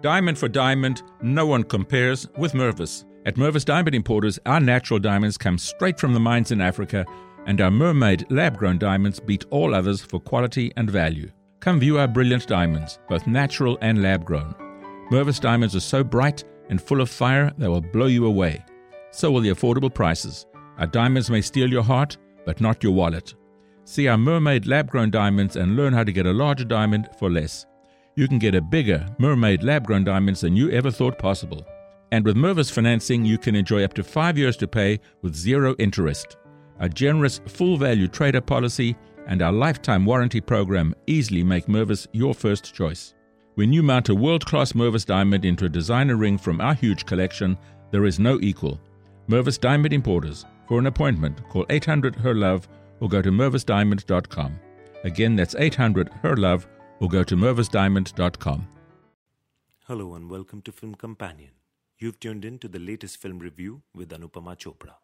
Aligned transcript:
Diamond 0.00 0.38
for 0.38 0.48
diamond, 0.48 1.02
no 1.22 1.46
one 1.46 1.64
compares 1.64 2.28
with 2.36 2.52
Mervis. 2.52 3.04
At 3.26 3.36
Mervis 3.36 3.64
Diamond 3.64 3.94
Importers, 3.94 4.38
our 4.44 4.60
natural 4.60 4.98
diamonds 5.00 5.38
come 5.38 5.56
straight 5.56 5.98
from 5.98 6.12
the 6.12 6.20
mines 6.20 6.52
in 6.52 6.60
Africa, 6.60 7.06
and 7.46 7.60
our 7.60 7.70
mermaid 7.70 8.26
lab 8.30 8.58
grown 8.58 8.78
diamonds 8.78 9.20
beat 9.20 9.46
all 9.50 9.74
others 9.74 10.02
for 10.02 10.20
quality 10.20 10.72
and 10.76 10.90
value. 10.90 11.30
Come 11.60 11.80
view 11.80 11.98
our 11.98 12.06
brilliant 12.06 12.46
diamonds, 12.46 12.98
both 13.08 13.26
natural 13.26 13.78
and 13.80 14.02
lab 14.02 14.24
grown. 14.24 14.54
Mervis 15.10 15.40
diamonds 15.40 15.74
are 15.74 15.80
so 15.80 16.04
bright 16.04 16.44
and 16.68 16.80
full 16.80 17.00
of 17.00 17.10
fire 17.10 17.52
they 17.58 17.68
will 17.68 17.80
blow 17.80 18.06
you 18.06 18.26
away. 18.26 18.64
So 19.10 19.30
will 19.30 19.40
the 19.40 19.50
affordable 19.50 19.92
prices. 19.92 20.46
Our 20.78 20.86
diamonds 20.86 21.30
may 21.30 21.40
steal 21.40 21.70
your 21.70 21.82
heart, 21.82 22.16
but 22.44 22.60
not 22.60 22.82
your 22.82 22.92
wallet. 22.92 23.34
See 23.84 24.08
our 24.08 24.18
mermaid 24.18 24.66
lab 24.66 24.90
grown 24.90 25.10
diamonds 25.10 25.56
and 25.56 25.76
learn 25.76 25.92
how 25.92 26.04
to 26.04 26.12
get 26.12 26.26
a 26.26 26.32
larger 26.32 26.64
diamond 26.64 27.08
for 27.18 27.30
less. 27.30 27.66
You 28.16 28.28
can 28.28 28.38
get 28.38 28.54
a 28.54 28.60
bigger 28.60 29.04
mermaid 29.18 29.64
lab 29.64 29.86
grown 29.86 30.04
diamonds 30.04 30.42
than 30.42 30.54
you 30.54 30.70
ever 30.70 30.90
thought 30.90 31.18
possible. 31.18 31.66
And 32.12 32.24
with 32.24 32.36
Mervis 32.36 32.70
financing, 32.70 33.24
you 33.24 33.38
can 33.38 33.56
enjoy 33.56 33.82
up 33.82 33.92
to 33.94 34.04
five 34.04 34.38
years 34.38 34.56
to 34.58 34.68
pay 34.68 35.00
with 35.22 35.34
zero 35.34 35.74
interest. 35.80 36.36
A 36.78 36.88
generous 36.88 37.40
full 37.46 37.76
value 37.76 38.06
trader 38.06 38.40
policy 38.40 38.96
and 39.26 39.42
our 39.42 39.50
lifetime 39.50 40.06
warranty 40.06 40.40
program 40.40 40.94
easily 41.08 41.42
make 41.42 41.66
Mervis 41.66 42.06
your 42.12 42.34
first 42.34 42.72
choice. 42.72 43.14
When 43.56 43.72
you 43.72 43.82
mount 43.82 44.08
a 44.10 44.14
world 44.14 44.46
class 44.46 44.74
Mervis 44.74 45.04
diamond 45.04 45.44
into 45.44 45.64
a 45.64 45.68
designer 45.68 46.16
ring 46.16 46.38
from 46.38 46.60
our 46.60 46.74
huge 46.74 47.06
collection, 47.06 47.58
there 47.90 48.04
is 48.04 48.20
no 48.20 48.38
equal. 48.40 48.80
Mervis 49.28 49.58
Diamond 49.58 49.92
Importers. 49.92 50.44
For 50.68 50.78
an 50.78 50.86
appointment, 50.86 51.46
call 51.48 51.66
800 51.68 52.14
HER 52.16 52.34
LOVE 52.34 52.68
or 53.00 53.08
go 53.08 53.22
to 53.22 53.30
mervisdiamond.com. 53.30 54.60
Again, 55.02 55.36
that's 55.36 55.54
800 55.56 56.10
HER 56.22 56.36
LOVE 56.36 56.66
or 57.00 57.08
go 57.08 57.24
to 57.24 57.36
mervisdiamond.com. 57.36 58.68
Hello 59.86 60.14
and 60.14 60.30
welcome 60.30 60.62
to 60.62 60.72
Film 60.72 60.94
Companion. 60.94 61.50
You've 61.98 62.18
tuned 62.18 62.44
in 62.44 62.58
to 62.58 62.68
the 62.68 62.78
latest 62.78 63.18
film 63.18 63.38
review 63.38 63.82
with 63.94 64.10
Anupama 64.10 64.56
Chopra. 64.56 64.94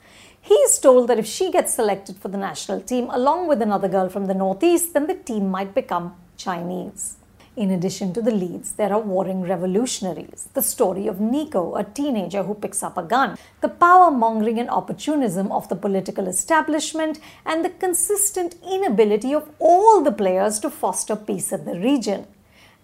He 0.40 0.54
is 0.54 0.78
told 0.78 1.08
that 1.08 1.18
if 1.18 1.26
she 1.26 1.50
gets 1.50 1.74
selected 1.74 2.16
for 2.16 2.28
the 2.28 2.38
national 2.38 2.80
team 2.80 3.08
along 3.10 3.48
with 3.48 3.62
another 3.62 3.88
girl 3.88 4.08
from 4.08 4.26
the 4.26 4.34
Northeast, 4.34 4.92
then 4.92 5.06
the 5.06 5.14
team 5.14 5.50
might 5.50 5.74
become 5.74 6.14
Chinese. 6.36 7.16
In 7.55 7.71
addition 7.71 8.13
to 8.13 8.21
the 8.21 8.31
leads, 8.31 8.71
there 8.73 8.93
are 8.93 9.01
warring 9.01 9.41
revolutionaries. 9.41 10.47
The 10.53 10.61
story 10.61 11.07
of 11.07 11.19
Nico, 11.19 11.75
a 11.75 11.83
teenager 11.83 12.43
who 12.43 12.53
picks 12.53 12.81
up 12.83 12.97
a 12.97 13.03
gun, 13.03 13.37
the 13.59 13.67
power 13.67 14.09
mongering 14.11 14.59
and 14.59 14.69
opportunism 14.69 15.51
of 15.51 15.67
the 15.67 15.75
political 15.75 16.27
establishment, 16.27 17.19
and 17.45 17.65
the 17.65 17.69
consistent 17.69 18.55
inability 18.63 19.33
of 19.33 19.49
all 19.59 20.01
the 20.01 20.11
players 20.11 20.59
to 20.59 20.69
foster 20.69 21.17
peace 21.17 21.51
in 21.51 21.65
the 21.65 21.77
region. 21.79 22.27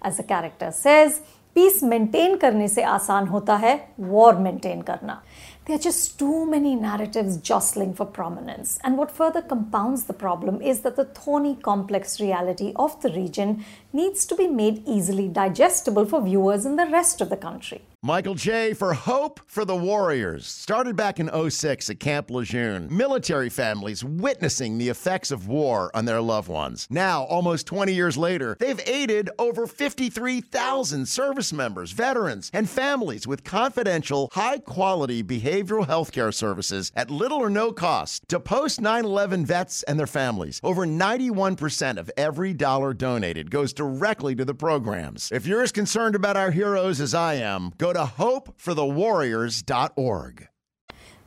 As 0.01 0.17
the 0.17 0.23
character 0.23 0.71
says, 0.71 1.21
peace 1.53 1.81
maintain 1.81 2.37
करने 2.37 2.67
से 2.67 2.83
आसान 2.83 3.27
होता 3.27 3.55
है 3.55 3.79
war 3.99 4.33
maintain 4.33 4.83
करना. 4.83 5.21
there 5.70 5.78
are 5.78 5.82
just 5.82 6.18
too 6.18 6.46
many 6.46 6.74
narratives 6.74 7.36
jostling 7.36 7.94
for 7.94 8.04
prominence, 8.04 8.80
and 8.82 8.98
what 8.98 9.12
further 9.12 9.40
compounds 9.40 10.02
the 10.02 10.12
problem 10.12 10.60
is 10.60 10.80
that 10.80 10.96
the 10.96 11.04
thorny, 11.04 11.54
complex 11.54 12.20
reality 12.20 12.72
of 12.74 13.00
the 13.02 13.12
region 13.12 13.64
needs 13.92 14.26
to 14.26 14.34
be 14.34 14.48
made 14.48 14.82
easily 14.84 15.28
digestible 15.28 16.06
for 16.06 16.22
viewers 16.22 16.66
in 16.66 16.74
the 16.74 16.86
rest 16.86 17.20
of 17.20 17.30
the 17.30 17.36
country. 17.36 17.82
Michael 18.02 18.34
J. 18.34 18.72
for 18.72 18.94
Hope 18.94 19.40
for 19.46 19.66
the 19.66 19.76
Warriors. 19.76 20.46
Started 20.46 20.96
back 20.96 21.20
in 21.20 21.28
06 21.50 21.90
at 21.90 22.00
Camp 22.00 22.30
Lejeune. 22.30 22.88
Military 22.90 23.50
families 23.50 24.02
witnessing 24.02 24.78
the 24.78 24.88
effects 24.88 25.30
of 25.30 25.48
war 25.48 25.90
on 25.92 26.06
their 26.06 26.22
loved 26.22 26.48
ones. 26.48 26.86
Now, 26.88 27.24
almost 27.24 27.66
20 27.66 27.92
years 27.92 28.16
later, 28.16 28.56
they've 28.58 28.80
aided 28.86 29.28
over 29.38 29.66
53,000 29.66 31.06
service 31.06 31.52
members, 31.52 31.92
veterans, 31.92 32.50
and 32.54 32.70
families 32.70 33.26
with 33.26 33.44
confidential, 33.44 34.30
high 34.32 34.60
quality 34.60 35.20
behavioral 35.60 35.86
health 35.86 36.12
care 36.12 36.32
services 36.32 36.90
at 36.94 37.10
little 37.10 37.38
or 37.38 37.50
no 37.50 37.72
cost 37.72 38.26
to 38.28 38.40
post 38.40 38.80
9 38.80 39.04
11 39.04 39.44
vets 39.46 39.82
and 39.84 39.98
their 39.98 40.06
families. 40.06 40.60
Over 40.62 40.86
91% 40.86 41.98
of 41.98 42.10
every 42.16 42.54
dollar 42.54 42.94
donated 42.94 43.50
goes 43.50 43.72
directly 43.72 44.36
to 44.36 44.44
the 44.44 44.54
programs. 44.54 45.30
If 45.32 45.46
you're 45.46 45.62
as 45.62 45.72
concerned 45.72 46.14
about 46.14 46.36
our 46.36 46.50
heroes 46.50 47.00
as 47.00 47.14
I 47.14 47.34
am, 47.34 47.72
go 47.78 47.92
to 47.92 48.04
hopeforthewarriors.org. 48.04 50.48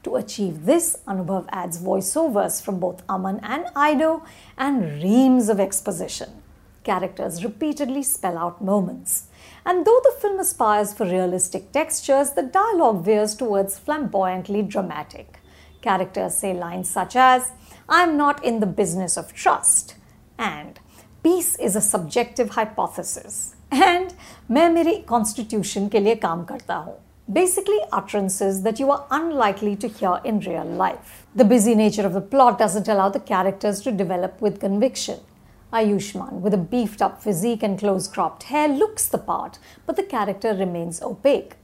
To 0.03 0.15
achieve 0.17 0.65
this, 0.65 0.97
Anubhav 1.07 1.45
adds 1.49 1.81
voiceovers 1.81 2.61
from 2.61 2.79
both 2.79 3.01
Aman 3.07 3.39
and 3.41 3.65
Ido 3.77 4.25
and 4.57 5.01
reams 5.01 5.47
of 5.47 5.61
exposition. 5.61 6.41
Characters 6.83 7.45
repeatedly 7.45 8.03
spell 8.03 8.37
out 8.37 8.61
moments. 8.61 9.29
And 9.64 9.84
though 9.84 10.00
the 10.04 10.14
film 10.20 10.40
aspires 10.40 10.92
for 10.92 11.04
realistic 11.04 11.72
textures, 11.72 12.30
the 12.30 12.42
dialogue 12.42 13.04
veers 13.04 13.34
towards 13.34 13.78
flamboyantly 13.78 14.62
dramatic. 14.62 15.40
Characters 15.82 16.34
say 16.34 16.54
lines 16.54 16.90
such 16.90 17.16
as, 17.16 17.52
I'm 17.88 18.16
not 18.16 18.44
in 18.44 18.60
the 18.60 18.66
business 18.66 19.16
of 19.16 19.32
trust, 19.32 19.94
and 20.38 20.78
peace 21.22 21.56
is 21.58 21.76
a 21.76 21.80
subjective 21.80 22.50
hypothesis, 22.50 23.54
and 23.70 24.12
मैं 24.50 24.68
मेरी 24.70 25.06
constitution 25.06 25.88
के 25.88 26.00
लिए 26.00 26.16
काम 26.20 26.44
करता 26.46 26.74
हूँ. 26.74 26.94
Basically, 27.30 27.78
utterances 27.92 28.62
that 28.62 28.80
you 28.80 28.90
are 28.90 29.06
unlikely 29.10 29.76
to 29.76 29.88
hear 29.88 30.20
in 30.24 30.40
real 30.40 30.64
life. 30.64 31.26
The 31.34 31.44
busy 31.44 31.74
nature 31.74 32.06
of 32.06 32.14
the 32.14 32.20
plot 32.20 32.58
doesn't 32.58 32.88
allow 32.88 33.10
the 33.10 33.20
characters 33.20 33.82
to 33.82 33.92
develop 33.92 34.40
with 34.40 34.60
conviction. 34.60 35.20
Ayushmann, 35.73 36.41
with 36.41 36.53
a 36.53 36.57
beefed 36.57 37.01
up 37.01 37.21
physique 37.21 37.63
and 37.63 37.79
close 37.79 38.07
cropped 38.07 38.43
hair, 38.43 38.67
looks 38.67 39.07
the 39.07 39.17
part, 39.17 39.57
but 39.85 39.95
the 39.95 40.03
character 40.03 40.53
remains 40.53 41.01
opaque. 41.01 41.55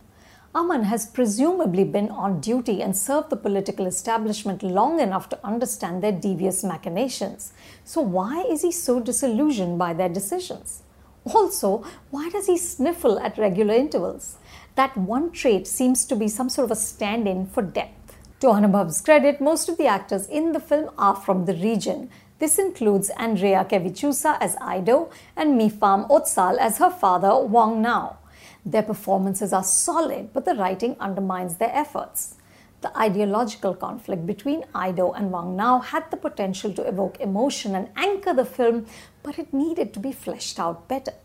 Aman 0.56 0.86
has 0.86 1.06
presumably 1.06 1.84
been 1.84 2.10
on 2.10 2.42
duty 2.42 2.82
and 2.82 2.98
served 2.98 3.30
the 3.30 3.36
political 3.36 3.86
establishment 3.86 4.64
long 4.64 5.00
enough 5.00 5.30
to 5.30 5.46
understand 5.46 6.02
their 6.02 6.12
devious 6.12 6.64
machinations. 6.64 7.54
So, 7.86 8.02
why 8.02 8.42
is 8.50 8.64
he 8.64 8.72
so 8.72 9.00
disillusioned 9.00 9.78
by 9.78 9.94
their 9.94 10.10
decisions? 10.10 10.82
Also, 11.24 11.84
why 12.10 12.30
does 12.30 12.48
he 12.48 12.58
sniffle 12.58 13.20
at 13.20 13.38
regular 13.38 13.76
intervals? 13.76 14.38
That 14.74 14.98
one 14.98 15.32
trait 15.32 15.68
seems 15.68 16.04
to 16.06 16.16
be 16.16 16.28
some 16.28 16.50
sort 16.50 16.66
of 16.66 16.72
a 16.72 16.76
stand 16.76 17.28
in 17.28 17.46
for 17.46 17.62
depth. 17.62 18.16
To 18.40 18.48
Anubhav's 18.48 19.02
credit, 19.02 19.42
most 19.42 19.70
of 19.70 19.78
the 19.78 19.86
actors 19.86 20.26
in 20.26 20.54
the 20.54 20.60
film 20.60 20.90
are 20.98 21.16
from 21.16 21.46
the 21.46 21.54
region. 21.54 22.10
This 22.40 22.58
includes 22.58 23.10
Andrea 23.18 23.66
Kevichusa 23.66 24.38
as 24.40 24.56
Ido 24.66 25.10
and 25.36 25.60
Mipham 25.60 26.08
Otsal 26.10 26.58
as 26.58 26.78
her 26.78 26.90
father, 26.90 27.38
Wang 27.38 27.82
Nao. 27.82 28.18
Their 28.66 28.84
performances 28.84 29.52
are 29.52 29.64
solid, 29.64 30.32
but 30.32 30.46
the 30.46 30.56
writing 30.56 30.96
undermines 31.02 31.58
their 31.58 31.76
efforts. 31.76 32.36
The 32.80 32.98
ideological 32.98 33.74
conflict 33.76 34.26
between 34.26 34.64
Ido 34.74 35.12
and 35.12 35.32
Wang 35.32 35.58
Nao 35.58 35.80
had 35.80 36.10
the 36.12 36.16
potential 36.16 36.74
to 36.76 36.88
evoke 36.88 37.20
emotion 37.20 37.76
and 37.76 37.90
anchor 37.98 38.34
the 38.34 38.46
film, 38.46 38.86
but 39.22 39.38
it 39.38 39.54
needed 39.54 39.94
to 39.94 40.00
be 40.00 40.14
fleshed 40.14 40.62
out 40.62 40.88
better. 40.88 41.16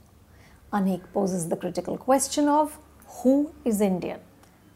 Anek 0.73 1.03
poses 1.13 1.49
the 1.49 1.57
critical 1.57 1.97
question 1.97 2.49
of 2.49 2.77
who 3.23 3.53
is 3.65 3.81
Indian? 3.81 4.19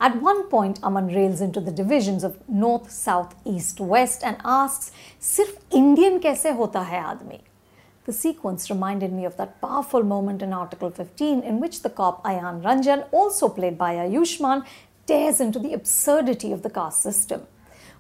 At 0.01 0.23
one 0.23 0.45
point, 0.45 0.79
Aman 0.85 1.09
rails 1.09 1.41
into 1.41 1.61
the 1.61 1.73
divisions 1.73 2.23
of 2.23 2.39
north, 2.49 2.89
south, 2.91 3.35
east, 3.45 3.81
west 3.81 4.23
and 4.25 4.37
asks, 4.45 4.93
Sirf 5.21 5.59
Indian 5.73 6.21
kaise 6.21 6.55
hota 6.55 6.85
hai 6.85 6.99
aadmi? 6.99 7.41
The 8.05 8.13
sequence 8.13 8.71
reminded 8.71 9.13
me 9.13 9.25
of 9.25 9.37
that 9.39 9.61
powerful 9.61 10.05
moment 10.05 10.41
in 10.41 10.53
Article 10.53 10.91
15 10.91 11.43
in 11.43 11.59
which 11.59 11.83
the 11.83 11.91
cop 11.91 12.23
Ayan 12.23 12.63
Ranjan, 12.63 13.07
also 13.11 13.49
played 13.49 13.77
by 13.77 13.97
Ayushmann, 13.97 14.65
tears 15.07 15.41
into 15.41 15.59
the 15.59 15.73
absurdity 15.73 16.53
of 16.53 16.63
the 16.63 16.71
caste 16.71 17.03
system. 17.03 17.43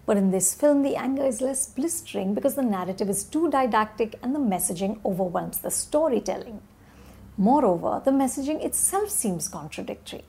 But 0.06 0.16
in 0.16 0.30
this 0.30 0.54
film, 0.54 0.82
the 0.82 0.94
anger 0.94 1.24
is 1.24 1.40
less 1.40 1.66
blistering 1.66 2.32
because 2.32 2.54
the 2.54 2.62
narrative 2.62 3.10
is 3.10 3.24
too 3.24 3.50
didactic 3.50 4.14
and 4.22 4.34
the 4.34 4.38
messaging 4.38 5.00
overwhelms 5.04 5.58
the 5.58 5.70
storytelling. 5.70 6.62
Moreover, 7.36 8.00
the 8.04 8.12
messaging 8.12 8.64
itself 8.64 9.10
seems 9.10 9.48
contradictory. 9.48 10.24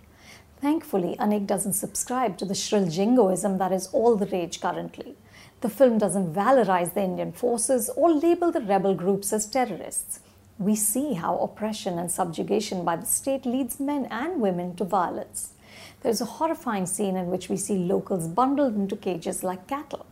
Thankfully, 0.62 1.16
Anek 1.20 1.48
doesn't 1.48 1.74
subscribe 1.74 2.38
to 2.38 2.46
the 2.46 2.54
shrill 2.54 2.88
jingoism 2.88 3.58
that 3.60 3.72
is 3.72 3.88
all 3.94 4.18
the 4.18 4.26
rage 4.26 4.60
currently. 4.60 5.16
The 5.62 5.70
film 5.70 5.98
doesn't 5.98 6.34
valorize 6.34 6.94
the 6.94 7.04
Indian 7.04 7.32
forces 7.32 7.90
or 7.96 8.12
label 8.14 8.52
the 8.52 8.60
rebel 8.62 8.94
groups 8.94 9.32
as 9.32 9.46
terrorists. 9.46 10.20
We 10.58 10.76
see 10.76 11.14
how 11.14 11.38
oppression 11.38 11.98
and 11.98 12.12
subjugation 12.12 12.84
by 12.84 12.98
the 12.98 13.06
state 13.06 13.46
leads 13.46 13.80
men 13.80 14.06
and 14.12 14.42
women 14.42 14.76
to 14.76 14.84
violence. 14.84 15.54
There's 16.02 16.20
a 16.20 16.26
horrifying 16.26 16.86
scene 16.86 17.16
in 17.16 17.28
which 17.28 17.48
we 17.48 17.56
see 17.56 17.78
locals 17.78 18.28
bundled 18.28 18.76
into 18.76 18.98
cages 18.98 19.44
like 19.44 19.68
cattle. 19.68 20.06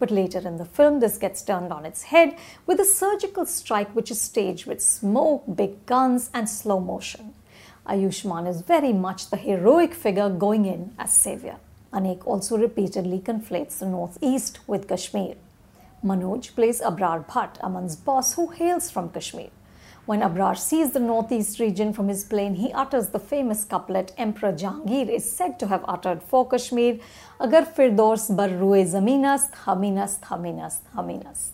But 0.00 0.10
later 0.10 0.40
in 0.40 0.56
the 0.56 0.64
film, 0.64 0.98
this 0.98 1.18
gets 1.18 1.42
turned 1.42 1.72
on 1.72 1.86
its 1.86 2.04
head 2.04 2.36
with 2.66 2.80
a 2.80 2.84
surgical 2.84 3.46
strike 3.46 3.94
which 3.94 4.10
is 4.10 4.20
staged 4.20 4.66
with 4.66 4.82
smoke, 4.82 5.44
big 5.54 5.86
guns, 5.86 6.28
and 6.34 6.48
slow 6.48 6.80
motion. 6.80 7.34
Ayushmann 7.86 8.46
is 8.46 8.60
very 8.60 8.92
much 8.92 9.30
the 9.30 9.36
heroic 9.36 9.92
figure 9.92 10.28
going 10.28 10.66
in 10.66 10.94
as 10.98 11.12
savior. 11.12 11.56
Anek 11.92 12.24
also 12.24 12.56
repeatedly 12.56 13.18
conflates 13.18 13.80
the 13.80 13.86
northeast 13.86 14.60
with 14.68 14.86
Kashmir. 14.88 15.34
Manoj 16.04 16.54
plays 16.54 16.80
Abrar 16.80 17.26
Bhatt, 17.26 17.58
Aman's 17.60 17.96
boss, 17.96 18.34
who 18.34 18.48
hails 18.48 18.88
from 18.88 19.10
Kashmir. 19.10 19.50
When 20.06 20.20
Abrar 20.20 20.56
sees 20.56 20.92
the 20.92 21.00
northeast 21.00 21.58
region 21.58 21.92
from 21.92 22.06
his 22.08 22.24
plane, 22.24 22.54
he 22.54 22.72
utters 22.72 23.08
the 23.08 23.18
famous 23.18 23.64
couplet 23.64 24.12
Emperor 24.16 24.52
Jahangir 24.52 25.08
is 25.08 25.28
said 25.30 25.58
to 25.58 25.66
have 25.66 25.84
uttered 25.86 26.22
for 26.22 26.48
Kashmir, 26.48 27.00
Agar 27.40 27.66
Firdos 27.66 28.34
bar 28.36 28.48
ruye 28.48 28.84
zaminast, 28.84 29.50
haminast, 29.64 30.20
haminast, 30.20 30.80
haminast. 30.94 31.50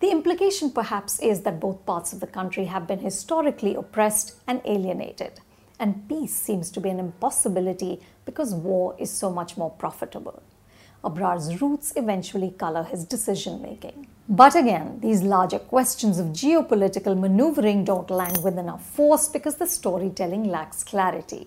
The 0.00 0.10
implication 0.10 0.70
perhaps 0.70 1.20
is 1.20 1.42
that 1.42 1.60
both 1.60 1.84
parts 1.86 2.12
of 2.14 2.20
the 2.20 2.26
country 2.26 2.64
have 2.66 2.86
been 2.86 2.98
historically 2.98 3.74
oppressed 3.74 4.34
and 4.46 4.60
alienated 4.64 5.40
and 5.78 6.08
peace 6.08 6.34
seems 6.34 6.70
to 6.70 6.80
be 6.80 6.88
an 6.88 6.98
impossibility 6.98 8.00
because 8.24 8.54
war 8.54 8.94
is 8.98 9.10
so 9.10 9.30
much 9.30 9.56
more 9.56 9.70
profitable. 9.70 10.42
Abrar's 11.04 11.60
roots 11.60 11.92
eventually 11.96 12.50
color 12.50 12.82
his 12.82 13.04
decision 13.04 13.62
making. 13.62 14.08
But 14.28 14.56
again, 14.56 14.98
these 15.00 15.22
larger 15.22 15.60
questions 15.60 16.18
of 16.18 16.28
geopolitical 16.28 17.16
maneuvering 17.16 17.84
don't 17.84 18.10
land 18.10 18.42
with 18.42 18.58
enough 18.58 18.84
force 18.84 19.28
because 19.28 19.56
the 19.56 19.68
storytelling 19.68 20.44
lacks 20.44 20.82
clarity. 20.82 21.46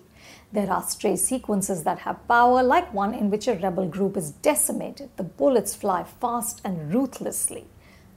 There 0.52 0.70
are 0.70 0.82
stray 0.82 1.16
sequences 1.16 1.84
that 1.84 2.00
have 2.00 2.26
power, 2.26 2.62
like 2.62 2.92
one 2.94 3.14
in 3.14 3.30
which 3.30 3.48
a 3.48 3.54
rebel 3.54 3.86
group 3.86 4.16
is 4.16 4.30
decimated. 4.30 5.10
The 5.16 5.22
bullets 5.24 5.74
fly 5.74 6.04
fast 6.04 6.60
and 6.64 6.92
ruthlessly. 6.92 7.66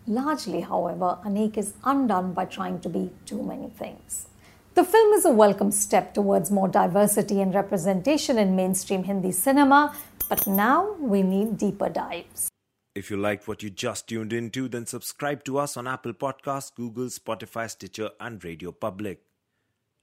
Largely, 0.07 0.61
however, 0.61 1.17
Anek 1.25 1.57
is 1.57 1.73
undone 1.83 2.33
by 2.33 2.45
trying 2.45 2.79
to 2.81 2.89
be 2.89 3.11
too 3.25 3.43
many 3.43 3.69
things. 3.69 4.27
The 4.75 4.83
film 4.83 5.13
is 5.13 5.23
a 5.23 5.29
welcome 5.29 5.71
step 5.71 6.15
towards 6.15 6.49
more 6.49 6.67
diversity 6.67 7.41
and 7.41 7.53
representation 7.53 8.39
in 8.39 8.55
mainstream 8.55 9.03
Hindi 9.03 9.31
cinema, 9.31 9.95
but 10.29 10.47
now 10.47 10.93
we 10.99 11.21
need 11.21 11.59
deeper 11.59 11.89
dives. 11.89 12.49
If 12.95 13.11
you 13.11 13.17
liked 13.17 13.47
what 13.47 13.61
you 13.61 13.69
just 13.69 14.07
tuned 14.07 14.33
into, 14.33 14.67
then 14.67 14.87
subscribe 14.87 15.43
to 15.43 15.59
us 15.59 15.77
on 15.77 15.85
Apple 15.85 16.13
Podcasts, 16.13 16.73
Google, 16.73 17.05
Spotify, 17.05 17.69
Stitcher, 17.69 18.09
and 18.19 18.43
Radio 18.43 18.71
Public. 18.71 19.21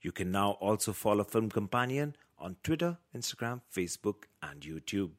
You 0.01 0.13
can 0.13 0.31
now 0.31 0.51
also 0.61 0.93
follow 0.93 1.25
Film 1.25 1.49
Companion 1.49 2.15
on 2.39 2.55
Twitter, 2.63 2.97
Instagram, 3.13 3.59
Facebook, 3.75 4.23
and 4.41 4.61
YouTube. 4.61 5.11